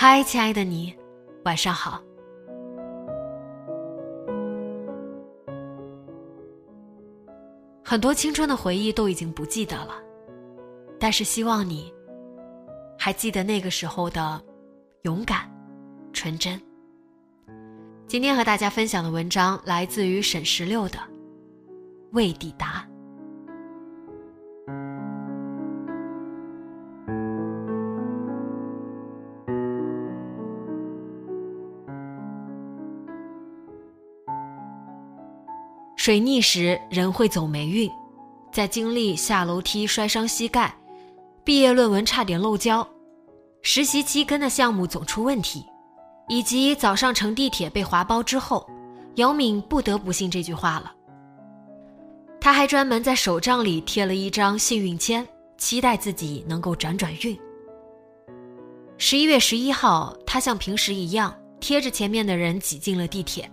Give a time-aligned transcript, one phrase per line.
[0.00, 0.94] 嗨，亲爱的你，
[1.44, 2.00] 晚上好。
[7.84, 10.00] 很多青春的回忆都已经不记得了，
[11.00, 11.92] 但是希望你
[12.96, 14.40] 还记得那个时候的
[15.02, 15.50] 勇敢、
[16.12, 16.62] 纯真。
[18.06, 20.98] 今天和大家分享的文章来自于沈十六的
[22.12, 22.66] 《未抵达》。
[36.08, 37.90] 水逆时，人会走霉运，
[38.50, 40.74] 在经历下楼梯摔伤膝盖、
[41.44, 42.88] 毕业论文差点漏交、
[43.60, 45.66] 实习期跟的项目总出问题，
[46.26, 48.66] 以及早上乘地铁被划包之后，
[49.16, 50.90] 姚敏不得不信这句话了。
[52.40, 55.28] 他还专门在手账里贴了一张幸运签，
[55.58, 57.38] 期待自己能够转转运。
[58.96, 63.46] 十一月十一号，他像平时一样贴着前面的人挤进了地铁。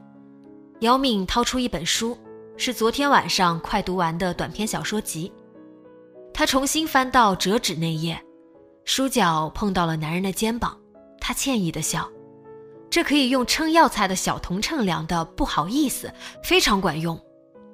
[0.79, 2.18] 姚敏掏出一本书。
[2.57, 5.31] 是昨天晚上快读完的短篇小说集。
[6.33, 8.17] 他重新翻到折纸那页，
[8.85, 10.77] 书角碰到了男人的肩膀，
[11.19, 12.09] 他歉意的笑。
[12.89, 17.19] 这可以用称药材的小铜秤量的，不好意思，非常管用。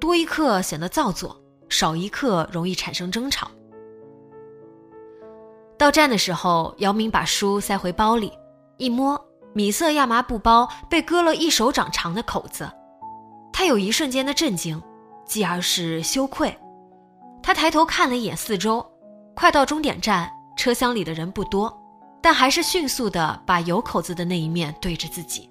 [0.00, 3.48] 多一克显得造作，少一克容易产生争吵。
[5.78, 8.32] 到站的时候，姚明把书塞回包里，
[8.78, 9.20] 一摸，
[9.52, 12.68] 米色亚麻布包被割了一手掌长的口子。
[13.52, 14.80] 他有一瞬间的震惊，
[15.26, 16.56] 继而是羞愧。
[17.42, 18.84] 他抬头看了一眼四周，
[19.34, 21.72] 快到终点站，车厢里的人不多，
[22.22, 25.48] 但还是迅速的把有口子的那一面对着自己。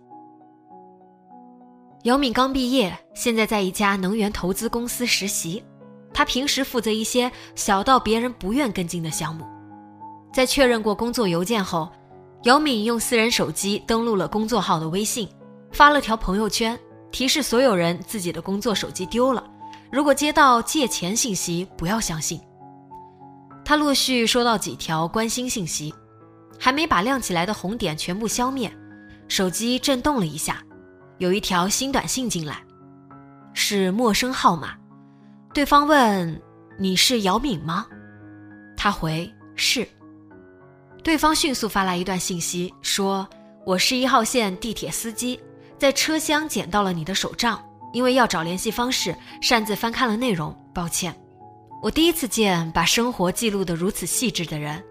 [2.03, 5.63] 姚敏刚毕业，现在在一家能源投资公司实习，
[6.13, 9.45] 他平时负责一些小到别人不愿跟进的项目。
[10.33, 11.91] 在确认过工作邮件后，
[12.43, 15.29] 姚敏用私人手机登录了工作号的微信，
[15.71, 16.79] 发了条朋友圈。
[17.11, 19.43] 提示所有人自己的工作手机丢了，
[19.91, 22.39] 如果接到借钱信息，不要相信。
[23.63, 25.93] 他陆续收到几条关心信息，
[26.59, 28.71] 还没把亮起来的红点全部消灭，
[29.27, 30.63] 手机震动了一下，
[31.17, 32.63] 有一条新短信进来，
[33.53, 34.73] 是陌生号码。
[35.53, 36.41] 对方问
[36.79, 37.85] ：“你是姚敏吗？”
[38.77, 39.87] 他回：“是。”
[41.03, 43.27] 对方迅速发来一段信息，说
[43.65, 45.39] ：“我是一号线地铁司机。”
[45.81, 47.59] 在车厢捡到了你的手账，
[47.91, 51.11] 因为要找联系方式，擅自翻看了内容，抱歉。
[51.81, 54.83] 我第一次见把生活记录的如此细致的人，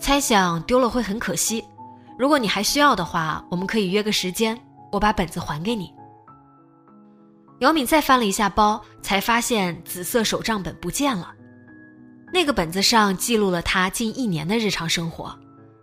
[0.00, 1.64] 猜想丢了会很可惜。
[2.18, 5.94] 如果你还需要的话，我们可以约个时间，我把本子还给你。
[7.60, 11.32] 姚敏再翻了一下包，才发现紫色手账本不见了。
[12.32, 15.32] 那个本子上记录了他近一年的日常生活，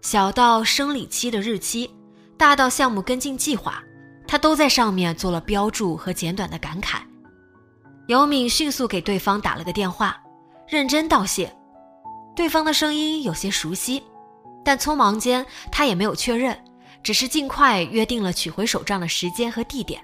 [0.02, 1.90] 小到生理期的日期，
[2.36, 3.82] 大到项目跟进计划。
[4.28, 7.00] 他都在上面做了标注和简短的感慨。
[8.08, 10.16] 姚敏迅速给对方打了个电话，
[10.68, 11.52] 认真道谢。
[12.36, 14.04] 对方的声音有些熟悉，
[14.64, 16.58] 但匆忙间他也没有确认，
[17.02, 20.02] 只是尽快约定了取回手账的时间和地点。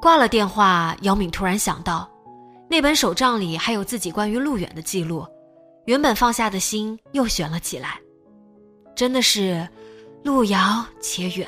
[0.00, 2.08] 挂了电话，姚敏突然想到，
[2.68, 5.26] 那本手账里还有自己关于路远的记录，
[5.84, 8.00] 原本放下的心又悬了起来。
[8.94, 9.68] 真的是
[10.24, 11.46] 路遥且远。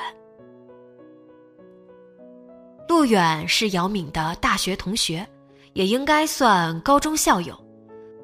[2.89, 5.25] 陆远是姚敏的大学同学，
[5.73, 7.55] 也应该算高中校友。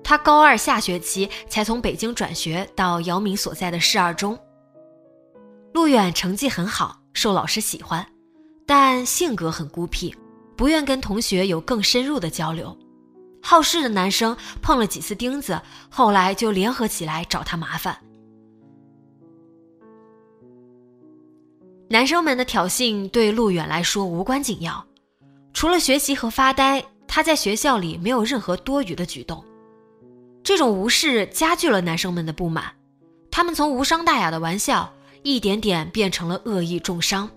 [0.03, 4.35] 他高二下学期才从北京转学到姚敏所在的市二中。
[5.71, 8.03] 陆远成绩很好，受老师喜欢，
[8.65, 10.11] 但性格很孤僻，
[10.57, 12.75] 不愿跟同学有更深入的交流。
[13.43, 17.95] 好事的男生碰了几次钉子，后来就联合起来找他麻烦。
[21.87, 24.83] 男生们的挑衅对陆远来说无关紧要，
[25.53, 29.43] 除了学习和发呆，他在学校里没有任何多余的举动。
[30.43, 32.65] 这种无视加剧了男生们的不满，
[33.29, 34.91] 他们从无伤大雅的玩笑
[35.21, 37.29] 一点点变成了恶意重伤。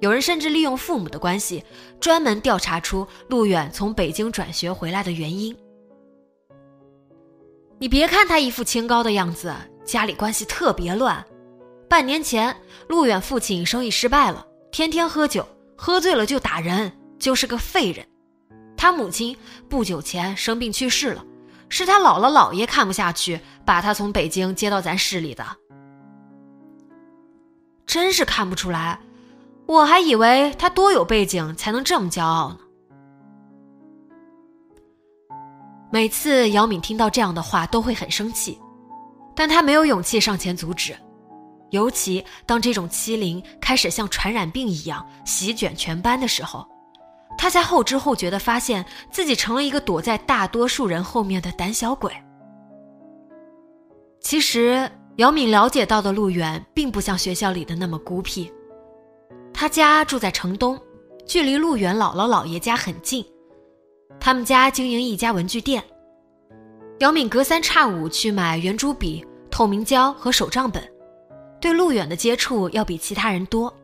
[0.00, 1.62] 有人甚至利用父母的关系，
[2.00, 5.56] 专门调查出陆远从北京转学回来的原因。
[7.78, 9.54] 你别看他一副清高的样子，
[9.84, 11.24] 家里关系特别乱。
[11.88, 12.54] 半年前，
[12.88, 15.46] 陆远父亲生意失败了，天天喝酒，
[15.76, 18.04] 喝醉了就打人，就是个废人。
[18.76, 19.36] 他母亲
[19.68, 21.24] 不久前生病去世了，
[21.68, 25.44] 是他姥姥姥爷看不下去，把他从北京接到咱市里的。
[27.86, 28.98] 真是看不出来，
[29.66, 32.58] 我还以为他多有背景才能这么骄傲呢。
[35.92, 38.58] 每次姚敏听到这样的话，都会很生气，
[39.36, 40.96] 但他没有勇气上前阻止。
[41.74, 46.64] 尤其当这种欺凌开始像传染病一样席卷全班的时候，
[47.36, 52.12] 他才后知后觉地发现自己成了一个躲在大多数人后面的胆小鬼。
[54.20, 58.50] 其实，姚敏了解到的陆远并不像学校里的那么孤僻，
[59.52, 60.80] 他家住在城东，
[61.26, 63.26] 距离陆远姥姥姥爷家很近。
[64.20, 65.82] 他们家经营一家文具店，
[67.00, 70.93] 姚敏隔三差五去买圆珠笔、透明胶和手账本。
[71.64, 73.74] 对陆远的接触要比其他人多。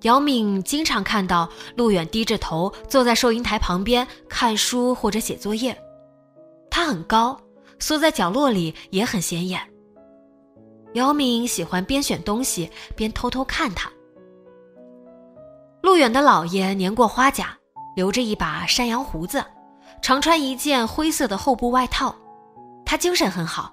[0.00, 5.80] 姚敏经常看到陆远低着头坐在收银台旁边看书或者写作业，
[6.68, 7.40] 他很高，
[7.78, 9.60] 缩在角落里也很显眼。
[10.94, 13.88] 姚敏喜欢边选东西边偷偷看他。
[15.82, 17.56] 陆远的姥爷年过花甲，
[17.94, 19.44] 留着一把山羊胡子，
[20.02, 22.12] 常穿一件灰色的厚布外套，
[22.84, 23.72] 他精神很好。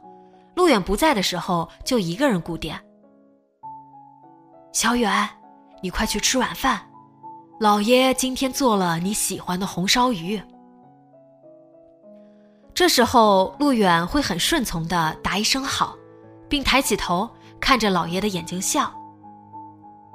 [0.57, 2.83] 陆远不在的时候，就一个人顾店。
[4.73, 5.29] 小远，
[5.83, 6.81] 你快去吃晚饭，
[7.59, 10.41] 老爷今天做了你喜欢的红烧鱼。
[12.73, 15.95] 这时候，陆远会很顺从的答一声好，
[16.49, 17.29] 并抬起头
[17.59, 18.91] 看着老爷的眼睛笑。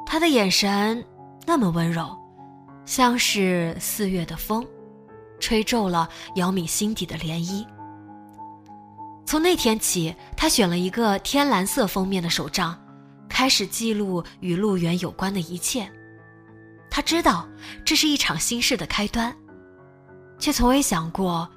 [0.05, 1.05] 他的眼神
[1.47, 2.19] 那么温柔，
[2.85, 4.67] 像是四月的风，
[5.39, 7.65] 吹皱了姚敏心底的涟漪。
[9.25, 12.79] 从那天起，他选了一个天蓝色封面的手账，
[13.29, 15.91] 开始记录与陆远有关的一切。
[16.91, 17.49] 他知道
[17.85, 19.35] 这是一场新事的开端，
[20.39, 21.49] 却从未想过，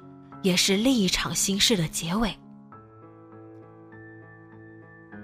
[0.42, 2.34] 也是另一场新事的结尾。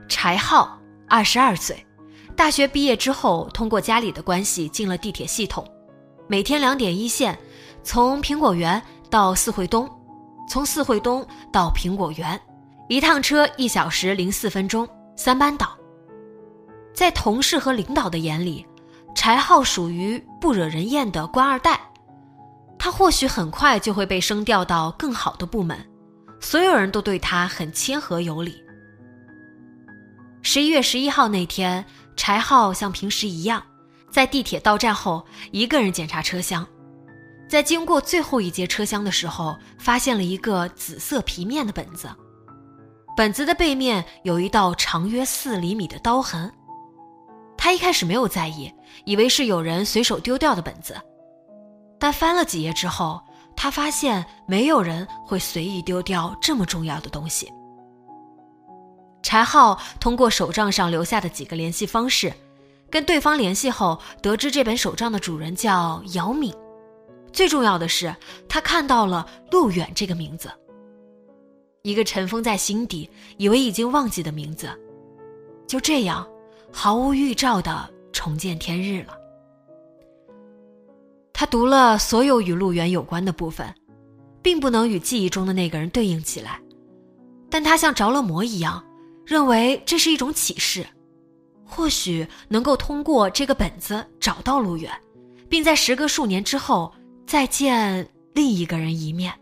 [0.08, 0.78] 柴浩，
[1.08, 1.86] 二十二岁，
[2.36, 5.66] 大学毕业之后，通过家里的关系进了地铁系统，
[6.28, 7.38] 每天两点一线，
[7.82, 9.88] 从苹果园到四惠东。
[10.52, 12.38] 从四惠东到苹果园，
[12.86, 15.74] 一趟车一小时零四分钟，三班倒。
[16.92, 18.66] 在同事和领导的眼里，
[19.14, 21.80] 柴浩属于不惹人厌的官二代。
[22.78, 25.78] 他或许很快就会被升调到更好的部门，
[26.38, 28.62] 所有人都对他很谦和有礼。
[30.42, 31.82] 十一月十一号那天，
[32.14, 33.62] 柴浩像平时一样，
[34.10, 36.66] 在地铁到站后，一个人检查车厢。
[37.52, 42.08] 在经过最后一节车厢的时候，发现了一个紫色皮面的本子，
[43.14, 46.50] 本子的背面有一道长约四厘米的刀痕。
[47.58, 48.72] 他一开始没有在意，
[49.04, 50.98] 以为是有人随手丢掉的本子，
[51.98, 53.20] 但翻了几页之后，
[53.54, 57.52] 他发现没有人会随意丢掉这么重要的东西。
[59.22, 62.32] 柴浩通过手账上留下的几个联系方式，
[62.88, 66.50] 跟对方联系后，得知这本手账的主人叫姚敏。
[67.32, 68.14] 最重要的是，
[68.48, 70.50] 他看到了陆远这个名字，
[71.82, 73.08] 一个尘封在心底、
[73.38, 74.68] 以为已经忘记的名字，
[75.66, 76.28] 就这样
[76.70, 79.16] 毫无预兆的重见天日了。
[81.32, 83.74] 他读了所有与陆远有关的部分，
[84.42, 86.60] 并不能与记忆中的那个人对应起来，
[87.48, 88.84] 但他像着了魔一样，
[89.24, 90.86] 认为这是一种启示，
[91.64, 94.92] 或许能够通过这个本子找到陆远，
[95.48, 96.92] 并在时隔数年之后。
[97.26, 99.32] 再见另一个人一面。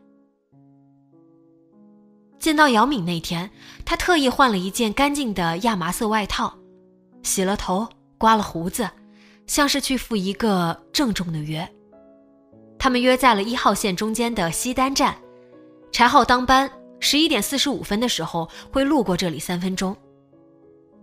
[2.38, 3.50] 见到姚敏那天，
[3.84, 6.56] 他特意换了一件干净的亚麻色外套，
[7.22, 8.88] 洗了头，刮了胡子，
[9.46, 11.68] 像是去赴一个郑重的约。
[12.78, 15.14] 他们约在了一号线中间的西单站，
[15.92, 19.94] 柴浩当班，十一点四十五分的时候会路过这里三分钟。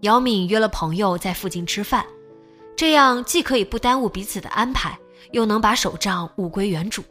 [0.02, 2.04] 姚敏约了朋友在附近吃饭，
[2.76, 4.98] 这样既可以不耽误彼此的安排。
[5.32, 7.04] 又能把手账物归原主。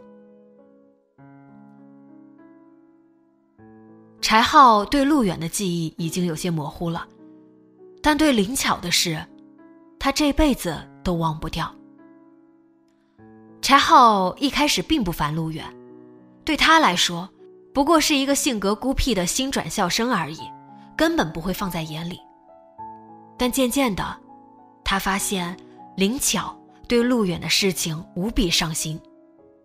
[4.20, 7.06] 柴浩对陆远的记忆已经有些模糊了，
[8.02, 9.25] 但对灵巧的是，
[9.99, 11.73] 他这辈子都忘不掉。
[13.62, 15.64] 柴浩一开始并不烦陆远，
[16.44, 17.28] 对他来说，
[17.73, 20.40] 不过是一个性格孤僻的新转校生而已，
[20.96, 22.18] 根本不会放在眼里。
[23.38, 24.16] 但渐渐的，
[24.82, 25.56] 他发现
[25.96, 26.56] 林巧
[26.88, 29.00] 对陆远的事情无比上心，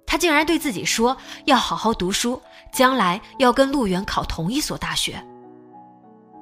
[0.05, 2.41] 他竟然对自己说要好好读书，
[2.73, 5.23] 将来要跟陆远考同一所大学。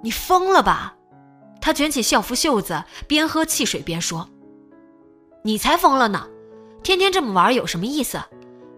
[0.01, 0.95] 你疯了吧？
[1.62, 4.27] 他卷起校服袖子，边喝汽水边说
[5.43, 6.25] ：“你才疯了呢！
[6.81, 8.17] 天天这么玩有什么意思？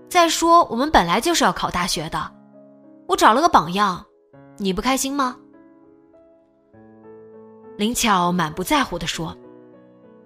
[0.10, 2.32] 再说我们本来就是要考大学的，
[3.08, 4.04] 我找了个榜样，
[4.58, 5.38] 你不开心吗？”
[7.78, 9.38] 林巧满不在乎地说：“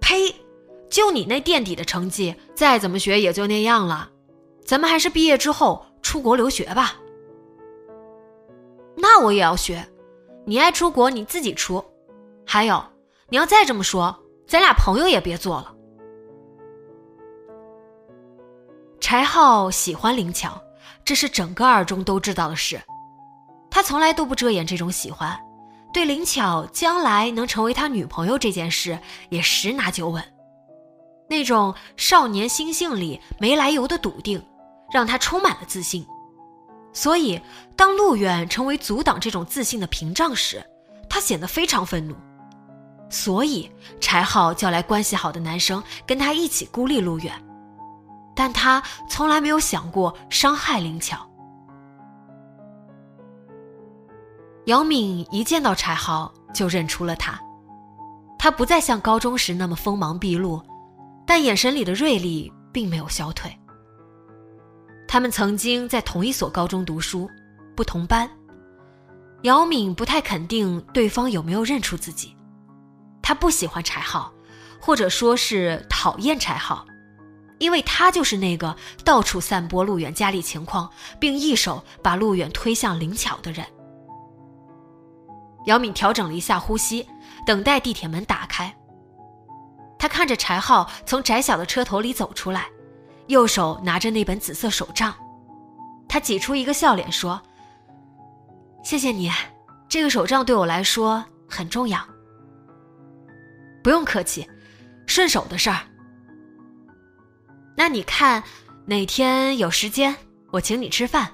[0.00, 0.34] 呸！
[0.88, 4.10] 就你那垫底的成绩，再怎么学也就那样了。
[4.64, 6.96] 咱们还是毕业之后出国留学吧。”
[8.98, 9.86] 那我也要学，
[10.46, 11.84] 你爱出国你自己出。
[12.46, 12.82] 还有，
[13.28, 14.16] 你要再这么说，
[14.46, 15.74] 咱俩朋友也别做了。
[19.00, 20.60] 柴浩喜欢林巧，
[21.04, 22.80] 这是整个二中都知道的事，
[23.70, 25.38] 他从来都不遮掩这种喜欢，
[25.92, 30.24] 对林巧将来能成为他女朋友这件事也十拿九稳。
[31.28, 34.42] 那种少年心性里没来由的笃定，
[34.92, 36.06] 让他充满了自信。
[36.92, 37.40] 所以，
[37.76, 40.64] 当陆远成为阻挡这种自信的屏障时，
[41.08, 42.14] 他显得非常愤怒。
[43.10, 47.32] 所以，柴浩叫来关系好的男生跟他一起孤立陆远，
[48.34, 51.18] 但他从来没有想过伤害林巧。
[54.64, 57.38] 姚敏一见到柴浩就认出了他，
[58.38, 60.60] 他不再像高中时那么锋芒毕露，
[61.26, 63.50] 但眼神里的锐利并没有消退。
[65.08, 67.28] 他们曾经在同一所高中读书，
[67.74, 68.30] 不同班。
[69.42, 72.34] 姚敏不太肯定对方有没有认出自己。
[73.22, 74.32] 他不喜欢柴浩，
[74.80, 76.86] 或者说是讨厌柴浩，
[77.58, 80.90] 因为他就是那个到处散播陆远家里情况，
[81.20, 83.64] 并一手把陆远推向灵巧的人。
[85.66, 87.06] 姚敏调整了一下呼吸，
[87.46, 88.74] 等待地铁门打开。
[89.98, 92.66] 他看着柴浩从窄小的车头里走出来，
[93.26, 95.14] 右手拿着那本紫色手账，
[96.08, 97.40] 他挤出一个笑脸说
[98.84, 99.30] ：“谢谢你，
[99.88, 101.98] 这个手账对我来说很重要。”
[103.82, 104.48] 不用客气，
[105.06, 105.78] 顺手的事儿。
[107.76, 108.42] 那你看，
[108.84, 110.14] 哪天有时间，
[110.50, 111.30] 我请你吃饭。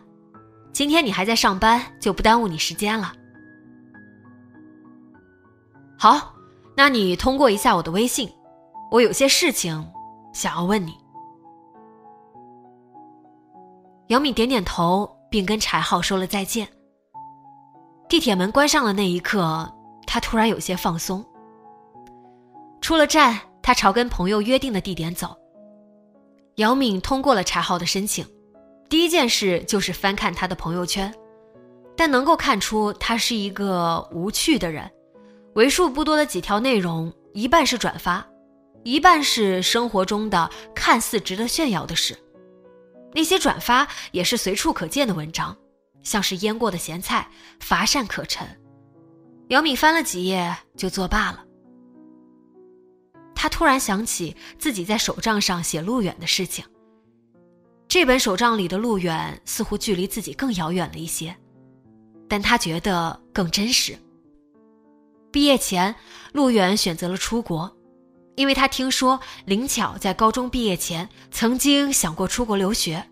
[0.73, 3.12] 今天你还在上班，就不耽误你时间了。
[5.99, 6.35] 好，
[6.76, 8.28] 那你通过一下我的微信，
[8.92, 9.90] 我有些事情
[10.34, 10.92] 想要问你。
[14.08, 16.68] 姚敏点点头，并跟柴浩说了再见。
[18.06, 19.66] 地铁门关上的那一刻，
[20.06, 21.25] 他突然有些放松。
[22.82, 25.34] 出了站，他朝跟朋友约定的地点走。
[26.56, 28.26] 姚敏通过了柴浩的申请，
[28.90, 31.11] 第一件事就是翻看他的朋友圈，
[31.96, 34.90] 但能够看出他是一个无趣的人。
[35.54, 38.26] 为数不多的几条内容，一半是转发，
[38.84, 42.16] 一半是生活中的看似值得炫耀的事。
[43.14, 45.56] 那些转发也是随处可见的文章，
[46.02, 47.28] 像是腌过的咸菜，
[47.60, 48.46] 乏善可陈。
[49.48, 51.44] 姚敏翻了几页就作罢了。
[53.34, 56.64] 他突然想起自己在手账上写路远的事情。
[57.88, 61.36] 这本手账里的路远似乎距离自己更遥远了一些，
[62.28, 63.94] 但他觉得更真实。
[65.30, 65.94] 毕业前，
[66.32, 67.70] 路远选择了出国，
[68.34, 73.04] 因为他听说林巧在高中毕业前曾经想过出国留学，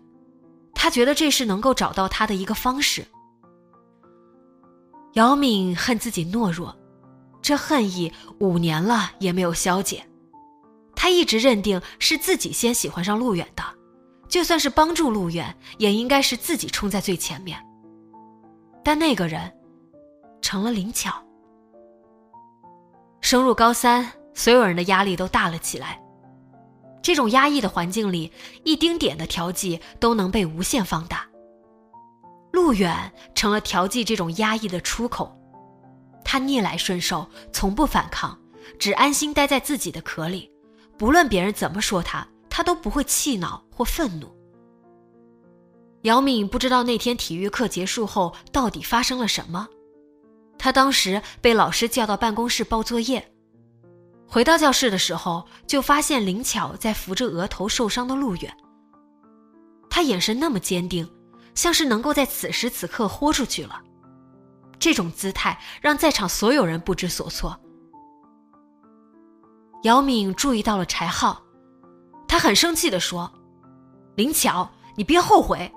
[0.73, 3.05] 他觉得这是能够找到他的一个方式。
[5.13, 6.75] 姚敏恨自己懦弱，
[7.41, 10.03] 这恨意五年了也没有消解。
[10.95, 13.63] 他一直认定是自己先喜欢上陆远的，
[14.29, 17.59] 就算是帮助陆远，也应该是自己冲在最前面。
[18.83, 19.51] 但那个人，
[20.41, 21.13] 成了林巧。
[23.19, 26.01] 升入高三，所有人的压力都大了起来。
[27.01, 28.31] 这种压抑的环境里，
[28.63, 31.27] 一丁点的调剂都能被无限放大。
[32.51, 35.35] 陆远成了调剂这种压抑的出口，
[36.23, 38.37] 他逆来顺受，从不反抗，
[38.77, 40.51] 只安心待在自己的壳里。
[40.97, 44.27] 不论别人怎么说他，他都不会气恼或愤怒。
[46.03, 49.67] 姚敏不知道那天体育课结束后到底发生了什么，
[50.59, 53.30] 他当时被老师叫到办公室报作业，
[54.31, 58.57] 回到教室的时候就发现林巧在扶着额头受伤的陆远。
[59.89, 61.05] 他眼神那么坚定，
[61.53, 63.81] 像是能够在此时此刻豁出去了，
[64.79, 67.59] 这种姿态让在场所有人不知所措。
[69.83, 71.43] 姚敏注意到了柴浩，
[72.25, 73.29] 他很生气的说
[74.15, 75.69] ：“林巧，你别后悔，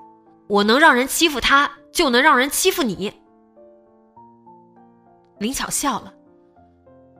[0.46, 3.12] 我能让人欺负他，就能让人欺负你。”
[5.40, 6.13] 林巧笑了：“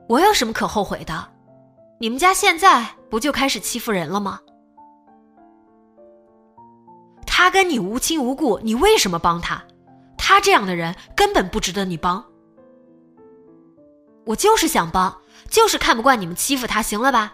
[0.07, 1.31] 我有什么可后悔的？
[1.99, 4.39] 你们家现在不就开始欺负人了吗？
[7.25, 9.63] 他跟你无亲无故，你为什么帮他？
[10.17, 12.23] 他这样的人根本不值得你帮。
[14.25, 15.15] 我就是想帮。”
[15.47, 17.33] 就是看不惯你们欺负他，行了吧？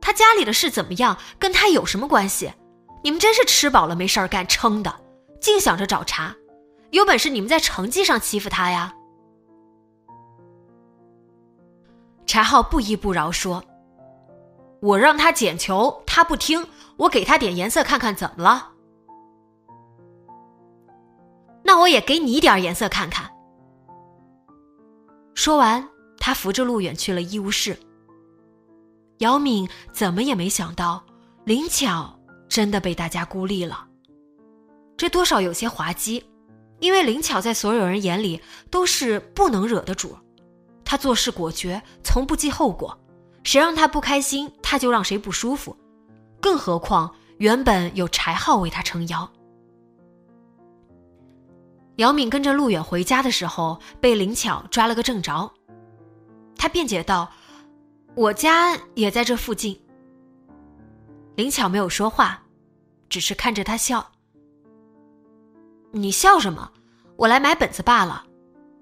[0.00, 2.50] 他家里的事怎么样，跟他有什么关系？
[3.04, 4.92] 你们真是吃饱了没事儿干，撑的，
[5.38, 6.34] 净想着找茬。
[6.92, 8.94] 有本事你们在成绩上欺负他呀！
[12.26, 13.62] 柴浩不依不饶说
[14.82, 16.66] ：“我让他捡球，他不听，
[16.96, 18.72] 我给他点颜色看看，怎么了？
[21.62, 23.30] 那我也给你点颜色看看。”
[25.34, 25.88] 说完。
[26.18, 27.78] 他扶着陆远去了医务室。
[29.18, 31.04] 姚敏怎么也没想到，
[31.44, 32.18] 林巧
[32.48, 33.86] 真的被大家孤立了。
[34.96, 36.24] 这多少有些滑稽，
[36.80, 38.40] 因为林巧在所有人眼里
[38.70, 40.16] 都是不能惹的主，
[40.86, 42.98] 他做事果决，从不计后果，
[43.42, 45.76] 谁让他不开心，他就让谁不舒服。
[46.40, 49.28] 更何况原本有柴浩为他撑腰。
[51.96, 55.52] 姚敏跟着陆远回家的时候，被林巧抓了个正着。
[56.56, 57.30] 他辩解道
[58.14, 59.78] ：“我家也在这附近。”
[61.34, 62.42] 林巧没有说话，
[63.08, 64.12] 只是看着他笑。
[65.90, 66.70] “你笑什么？
[67.16, 68.24] 我来买本子罢了。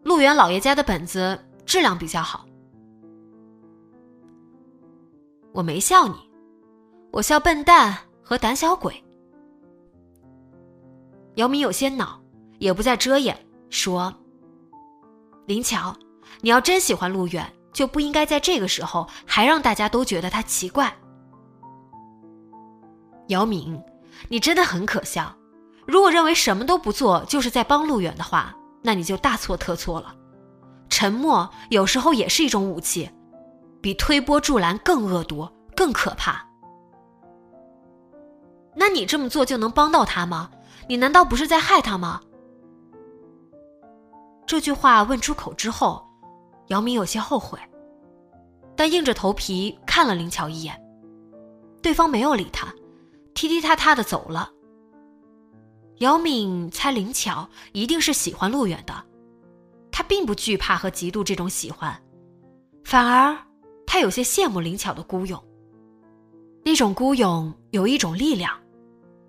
[0.02, 2.46] 陆远老爷家的本子质量比较好。
[5.52, 6.14] ”“我没笑你，
[7.10, 9.02] 我笑笨蛋和胆小鬼。”
[11.36, 12.20] 姚明有些恼，
[12.58, 13.36] 也不再遮掩，
[13.70, 14.14] 说
[15.46, 15.96] ：“林巧，
[16.40, 20.96] 你要真喜欢陆远。”就不应该在这个时候还让大家都觉得他奇怪。
[23.26, 23.82] 姚明，
[24.28, 25.34] 你真的很可笑。
[25.84, 30.14] 如果认为什么都不做就是在帮陆远的话，那你就大错特错了。
[30.94, 33.10] 沉默有时候也是一种武器，
[33.80, 36.46] 比推波助澜更恶毒、更可怕。
[38.76, 40.48] 那你这么做就能帮到他吗？
[40.88, 42.20] 你难道不是在害他吗？
[44.46, 46.06] 这句话问出口之后。
[46.68, 47.58] 姚明有些后悔，
[48.76, 50.80] 但硬着头皮看了林巧一眼。
[51.82, 52.72] 对方没有理他，
[53.34, 54.48] 踢踢踏踏的走了。
[55.98, 58.94] 姚敏猜林巧一定是喜欢陆远的，
[59.96, 61.96] 他并不惧怕和嫉妒这种喜欢，
[62.82, 63.38] 反而
[63.86, 65.40] 他有些羡慕林巧的孤勇。
[66.64, 68.58] 那种孤勇有一种力量，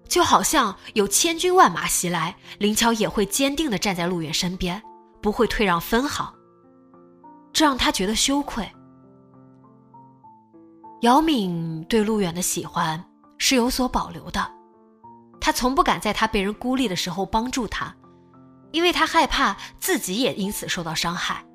[0.08, 4.82] 就好像有千军万马袭来，林巧也会坚定的站在陆远身边，
[5.22, 6.34] 不会退让分毫。
[7.54, 8.68] 这让他觉得羞愧。
[11.02, 13.02] 姚敏对陆远的喜欢
[13.38, 14.52] 是有所保留的，
[15.40, 17.96] 他从不敢在他被人孤立的时候帮助他，
[18.76, 21.46] 因为他害怕自己也因此受到伤害。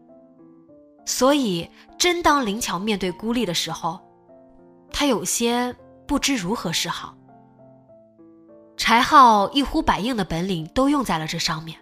[1.05, 4.01] 所以，真当林巧面对孤立的时候，
[4.91, 7.15] 他有些不知如何是好。
[8.79, 11.79] 柴浩一呼百应的本领都用在了这上面，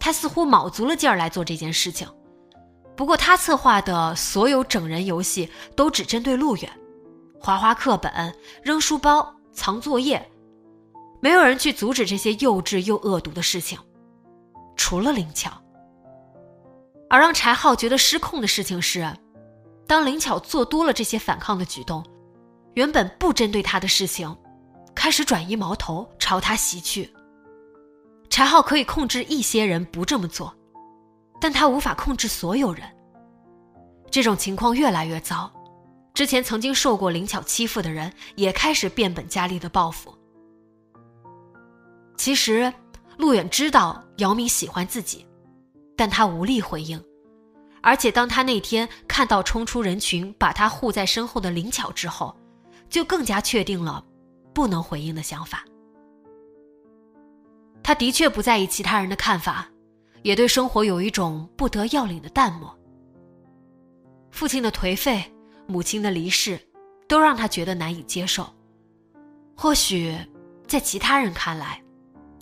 [0.00, 2.08] 他似乎卯足了劲儿来做这件事情。
[2.96, 6.68] 不过，他策划的所有整人游戏都只针对陆远，
[7.38, 10.28] 划划课本、扔书包、藏作业，
[11.20, 13.78] 没有人去阻止这些幼稚又恶毒的事情，
[14.76, 15.50] 除了林巧。
[17.08, 19.10] 而让柴浩觉得失控的事情是，
[19.86, 22.04] 当林巧做多了这些反抗的举动，
[22.74, 24.36] 原本不针对他的事情，
[24.94, 27.12] 开始转移矛头朝他袭去。
[28.28, 30.54] 柴浩可以控制一些人不这么做。
[31.38, 32.82] 但他无法控制所有人。
[34.10, 35.52] 这种情况越来越糟，
[36.14, 40.16] 之前曾经受过林巧欺负的人也开始变本加厉的报复。
[42.16, 42.72] 其实，
[43.16, 45.26] 陆远知道姚明喜欢自己，
[45.96, 47.02] 但他无力回应。
[47.82, 52.36] 而且，当他那天看到冲出人群把他护在身后的林巧之后，
[52.88, 54.04] 就更加确定了
[54.52, 55.64] 不能回应的想法。
[57.82, 59.68] 他的确不在意其他人的看法。
[60.22, 62.76] 也对生活有一种不得要领的淡漠。
[64.32, 65.22] 父亲的颓废，
[65.68, 66.58] 母亲的离世，
[67.06, 68.52] 都让他觉得难以接受。
[69.56, 70.18] 或许，
[70.66, 71.80] 在其他人看来，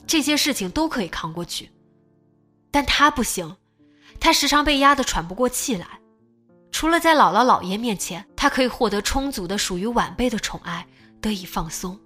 [0.06, 1.70] 这些事情都可以扛过去，
[2.70, 3.56] 但他不行。
[4.20, 5.86] 他时常被压得喘不过气来。
[6.70, 10.86] 除了在姥姥姥爷面前，他可以获得充足的属于晚辈的宠爱，
[11.20, 11.98] 得以放松。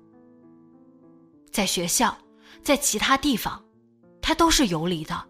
[1.51, 2.17] 在学校，
[2.63, 3.63] 在其他地方，
[4.21, 5.27] 他都是游离的。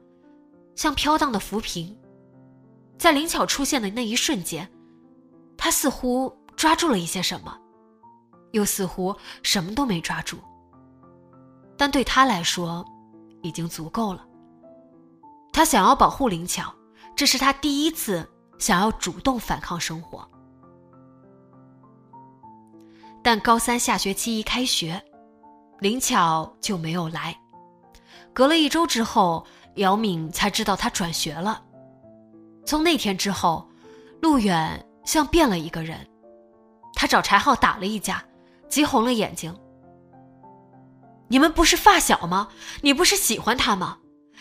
[0.75, 1.97] 像飘荡的浮萍，
[2.97, 4.71] 在灵巧出现的那一瞬间，
[5.57, 7.57] 他似乎抓住了一些什么，
[8.53, 10.39] 又似乎什么都没抓住。
[11.79, 12.85] 但对他来说，
[13.41, 14.27] 已经足够了。
[15.53, 16.75] 他想要保护灵巧，
[17.17, 20.29] 这是他第一次想要主动反抗生活。
[23.23, 25.03] 但高三下学期一开学，
[25.79, 27.37] 灵巧就没有来。
[28.33, 31.63] 隔了一周之后，姚敏才知道他转学了。
[32.65, 33.69] 从那天之后，
[34.21, 36.05] 陆远像变了一个人。
[36.95, 38.25] 他找柴浩打了一架，
[38.69, 39.57] 急红了眼睛。
[41.29, 42.49] 你们不是发小吗？
[42.81, 43.99] 你不是喜欢他吗？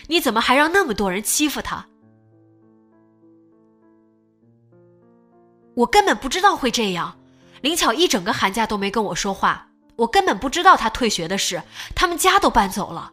[0.08, 1.86] 你怎么还让那么多人欺负他？
[5.76, 7.18] 我根本不知道会这样。
[7.62, 11.62] 林巧一整个寒假都没跟我说话，我根本不知道他退学的事，
[11.96, 13.12] 他们家都搬走了。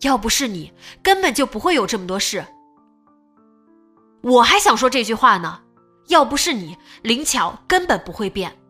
[0.00, 2.44] 要不是你，根本就不会有这么多事。
[4.20, 5.60] 我还想说这句话呢。
[6.08, 8.61] 要不是你，林巧根本不会变。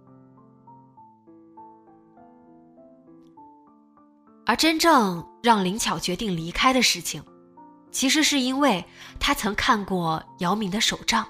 [4.45, 7.23] 而真正让林巧决定离开的事情，
[7.91, 8.85] 其实是因为
[9.21, 11.27] 他曾看过姚明的手账。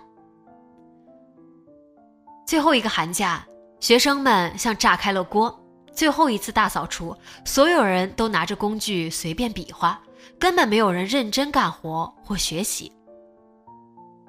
[2.46, 3.46] 最后一个寒假，
[3.80, 5.58] 学生们像炸开了锅。
[5.94, 10.00] 最后一次大扫除，所有人都拿着工具随便比划，
[10.38, 12.90] 根本没有人认真干活或学习。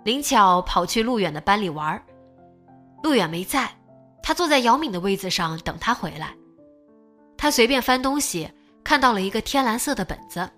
[0.04, 2.04] 林巧跑去陆远的班里玩，
[3.02, 3.72] 陆远没在，
[4.22, 6.36] 他坐在姚敏的位子上等他回来。
[7.38, 8.52] 他随便翻东西，
[8.84, 10.50] 看到了一个天蓝色的本子。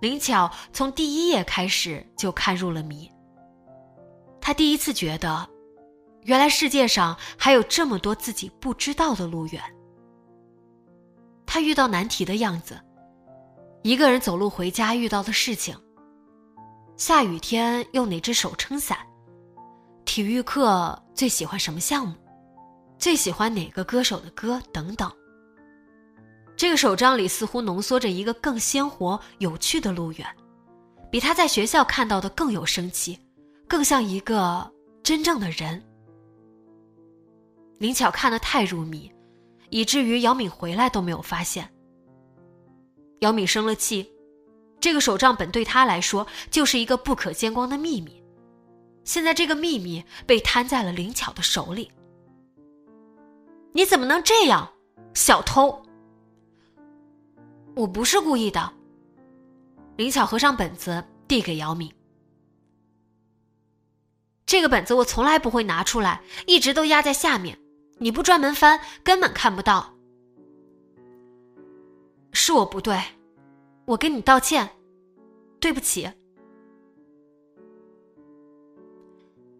[0.00, 3.10] 灵巧从第一页开始就看入了迷。
[4.40, 5.48] 他第一次觉得，
[6.22, 9.62] 原来世界上还有这么多自己不知道的路远。
[11.46, 12.80] 他遇到难题的样子，
[13.82, 15.76] 一个人走路回家遇到的事情。
[16.96, 18.98] 下雨天用哪只手撑伞？
[20.04, 22.14] 体育课最喜欢什么项目？
[22.98, 24.60] 最喜欢哪个歌手的歌？
[24.72, 25.10] 等等。
[26.62, 30.24] 这个手账里似乎浓缩着一个更鲜活、有趣的路远，
[31.10, 33.18] 比他在学校看到的更有生气，
[33.66, 34.72] 更像一个
[35.02, 35.82] 真正的人。
[37.78, 39.10] 林巧看得太入迷，
[39.70, 41.68] 以至于姚敏回来都没有发现。
[43.22, 44.08] 姚敏生了气。
[44.78, 48.22] 这个手账本对他来说就是一个不可见光的秘密，
[49.02, 51.90] 现在这个秘密被摊在了灵巧的手里。
[53.72, 54.72] 你怎么能这样，
[55.12, 55.76] 小偷？
[57.74, 58.72] 我不是故意的。
[59.96, 61.92] 灵巧合上本子递给姚敏，
[64.46, 67.58] 这个本子我从来不会拿出来，一直都压在下面，
[67.98, 69.94] 你不专门翻根本看不到。
[72.32, 73.00] 是我不对。
[73.84, 74.70] 我跟你道歉，
[75.60, 76.08] 对不起。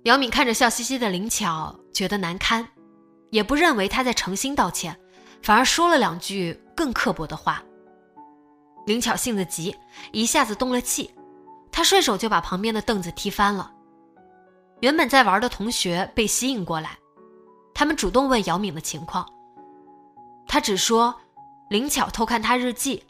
[0.05, 2.69] 姚敏看着笑嘻嘻的林巧，觉得难堪，
[3.31, 4.99] 也不认为他在诚心道歉，
[5.43, 7.63] 反而说了两句更刻薄的话。
[8.87, 9.77] 灵巧性子急，
[10.13, 11.11] 一下子动了气，
[11.71, 13.73] 他顺手就把旁边的凳子踢翻了。
[14.81, 16.99] 原本在玩的同学被吸引过来，
[17.75, 19.27] 他们主动问姚敏的情况，
[20.47, 21.15] 他只说
[21.71, 23.03] 灵巧偷看他日记。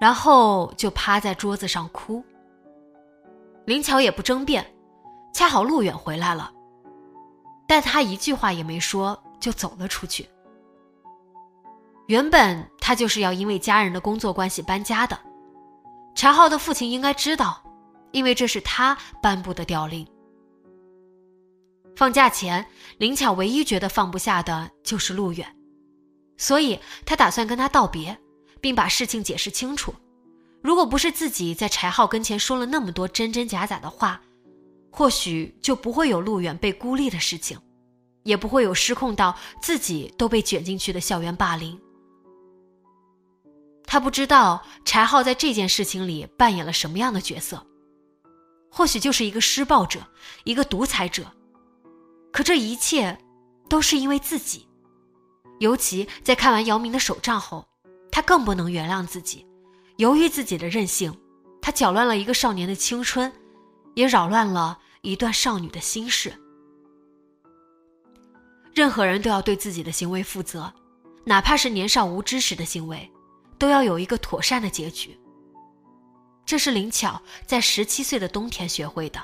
[0.00, 2.24] 然后就趴在桌子上哭。
[3.66, 4.64] 灵巧也不争辩，
[5.30, 6.50] 恰好路远回来了，
[7.66, 10.26] 但他一句话也没说就走了出去。
[12.06, 15.16] 原本他就是要因为家人的工作关系搬家的，
[16.12, 17.62] 柴浩的父亲应该知道，
[18.10, 20.04] 因为这是他颁布的调令。
[21.94, 22.66] 放假前，
[22.98, 25.54] 林巧唯一觉得放不下的就是陆远，
[26.36, 28.18] 所以他打算跟他道别。
[28.60, 29.94] 并把事情解释清楚。
[30.60, 34.20] 如果不是自己在柴浩跟前说了那么多真真假假的话，
[34.90, 37.56] 或许就不会有陆远被孤立的事情，
[38.24, 41.80] 也不会有失控到自己都被卷进去的校园霸凌。
[43.92, 47.66] 他不知道柴浩在这件事情里扮演了什么样的角色，
[48.70, 50.06] 或许就是一个施暴者，
[50.44, 51.26] 一个独裁者。
[52.30, 53.18] 可这一切，
[53.68, 54.68] 都是因为自己。
[55.58, 57.66] 尤其在看完姚明的手账后。
[58.12, 59.46] 他更不能原谅自己，
[59.96, 61.16] 由于自己的任性，
[61.62, 63.32] 他搅乱了一个少年的青春，
[63.94, 66.34] 也扰乱了一段少女的心事。
[68.74, 70.72] 任何人都要对自己的行为负责，
[71.24, 73.08] 哪怕是年少无知时的行为，
[73.60, 75.16] 都要有一个妥善的结局。
[76.46, 79.20] 这是林巧在十七岁的冬天学会的，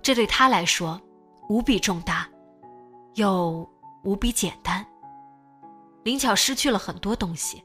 [0.00, 0.98] 这对他来说
[1.48, 2.26] 无比重大，
[3.14, 3.68] 又
[4.04, 4.86] 无比简单。
[6.04, 7.62] 林巧失去了很多东西，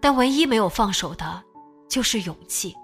[0.00, 1.42] 但唯一没有放手的，
[1.88, 2.76] 就是勇气。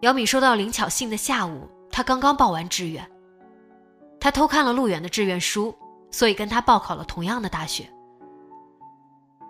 [0.00, 3.08] 姚敏收到林巧信的下午，他刚刚报完志愿，
[4.18, 5.76] 他偷看了陆远的志愿书，
[6.10, 7.88] 所以跟他报考了同样的大学。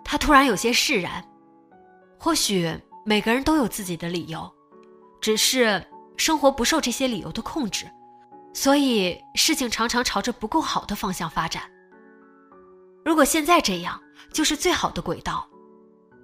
[0.09, 1.21] 他突然有些释然，
[2.17, 2.73] 或许
[3.05, 4.49] 每个人都有自己的理由，
[5.19, 7.85] 只是生活不受这些理由的控制，
[8.53, 11.63] 所以事情常常朝着不够好的方向发展。
[13.03, 15.45] 如果现在这样就是最好的轨道，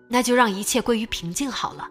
[0.09, 1.89] 那就让一切归于平静好了。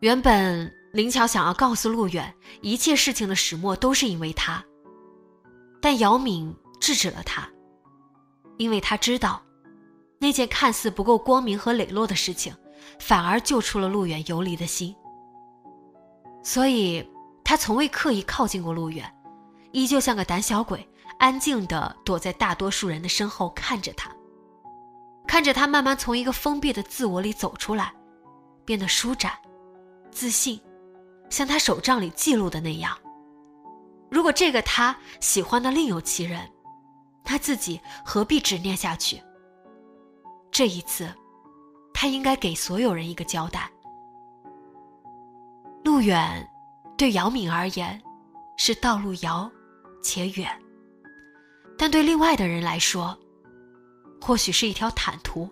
[0.00, 4.62] 原本林巧想要告诉陆远，一切事情的始末都是因为他，
[5.80, 7.48] 但姚敏制止了他，
[8.58, 9.42] 因为他知道，
[10.22, 12.54] 那件看似不够光明和磊落的事情，
[12.98, 14.94] 反而救出了陆远游离的心。
[16.42, 17.08] 所以，
[17.42, 19.10] 他从未刻意靠近过陆远，
[19.72, 20.86] 依旧像个胆小鬼，
[21.18, 24.14] 安静地躲在大多数人的身后看着他，
[25.26, 27.90] 看着他慢慢从一个封闭的自我里走出来，
[28.66, 29.32] 变得舒展。
[30.10, 30.60] 自信，
[31.30, 32.94] 像他手账里记录的那样。
[34.10, 36.46] 如果这个他喜欢的另有其人，
[37.24, 39.22] 他自己何必执念下去？
[40.50, 41.12] 这一次，
[41.94, 43.70] 他应该给所有人一个交代。
[45.84, 46.46] 路远，
[46.98, 48.00] 对姚敏而言，
[48.56, 49.50] 是道路遥
[50.02, 50.46] 且远；
[51.78, 53.18] 但对另外的人来说，
[54.20, 55.48] 或许是一条坦途。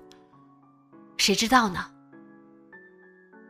[1.17, 1.91] 谁知道呢？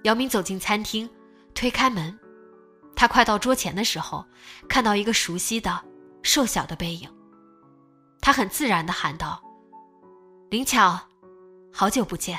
[0.05, 1.09] 姚明走进餐厅，
[1.55, 2.17] 推开门，
[2.95, 4.25] 他快到桌前的时候，
[4.69, 5.85] 看到一个熟悉的、
[6.23, 7.11] 瘦小的背影。
[8.21, 9.43] 他很自然的喊道
[10.51, 10.99] ：“林巧，
[11.71, 12.39] 好久不见。”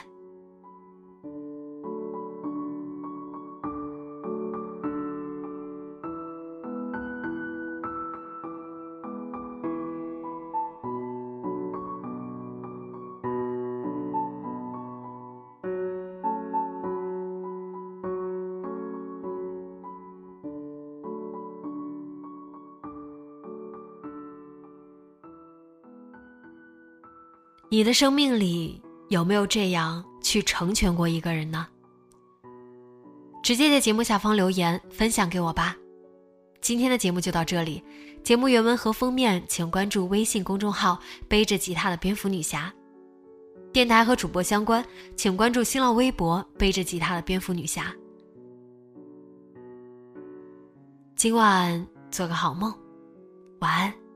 [27.71, 31.67] 你的生命里有没有这样去成全过一个人呢？
[33.41, 35.76] 直接在节目下方留言分享给我吧。
[36.62, 37.84] 今天的节目就到这里，
[38.24, 42.72] 节目原文和封面请关注微信公众号“背着吉他的蝙蝠女侠”。
[43.74, 47.93] 电台和主播相关，请关注新浪微博“背着吉他的蝙蝠女侠”。
[51.15, 52.74] 今晚做个好梦，
[53.60, 54.09] 晚安。